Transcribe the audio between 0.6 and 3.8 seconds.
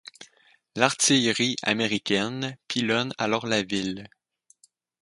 L'artillerie américaine pilonne alors la